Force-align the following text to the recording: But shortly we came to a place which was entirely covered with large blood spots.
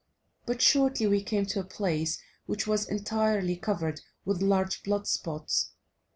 But 0.47 0.63
shortly 0.63 1.05
we 1.05 1.21
came 1.21 1.45
to 1.45 1.59
a 1.59 1.63
place 1.63 2.17
which 2.47 2.65
was 2.65 2.89
entirely 2.89 3.55
covered 3.55 4.01
with 4.25 4.41
large 4.41 4.81
blood 4.81 5.07
spots. 5.07 5.73